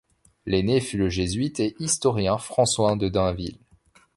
L'aîné 0.47 0.79
fut 0.81 0.97
le 0.97 1.09
jésuite 1.09 1.59
et 1.59 1.75
historien 1.77 2.39
François 2.39 2.95
de 2.95 3.07
Dainville. 3.07 3.59